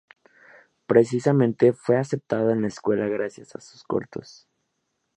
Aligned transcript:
Precisamente, 0.87 1.73
fue 1.73 1.95
aceptado 1.97 2.49
en 2.49 2.63
la 2.63 2.69
escuela 2.69 3.05
gracias 3.05 3.55
a 3.55 3.61
sus 3.61 3.83
cortos. 3.83 4.47